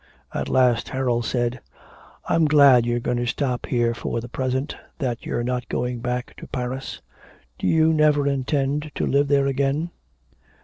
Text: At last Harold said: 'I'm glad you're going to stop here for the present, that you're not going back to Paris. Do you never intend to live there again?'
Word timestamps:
At 0.33 0.49
last 0.49 0.89
Harold 0.89 1.25
said: 1.25 1.59
'I'm 2.25 2.45
glad 2.45 2.87
you're 2.87 2.99
going 2.99 3.17
to 3.17 3.27
stop 3.27 3.67
here 3.67 3.93
for 3.93 4.19
the 4.19 4.27
present, 4.27 4.75
that 4.97 5.27
you're 5.27 5.43
not 5.43 5.69
going 5.69 5.99
back 5.99 6.35
to 6.37 6.47
Paris. 6.47 7.03
Do 7.59 7.67
you 7.67 7.93
never 7.93 8.27
intend 8.27 8.89
to 8.95 9.05
live 9.05 9.27
there 9.27 9.45
again?' 9.45 9.91